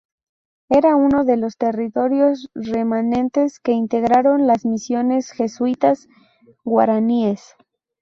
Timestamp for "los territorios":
1.37-2.49